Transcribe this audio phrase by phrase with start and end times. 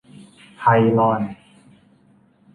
[0.57, 0.63] ไพ
[0.97, 1.21] ลอน